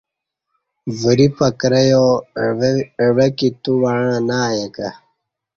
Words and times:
وری 1.01 1.27
پکرہ 1.37 1.81
یا 1.89 2.03
عویکی 3.03 3.49
تووعݩع 3.63 4.17
نہ 4.27 4.37
ائے 4.49 4.65
کہ 4.75 4.89